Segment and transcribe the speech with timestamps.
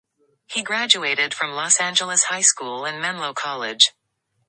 [0.47, 3.91] He graduated from Los Angeles High School and Menlo College.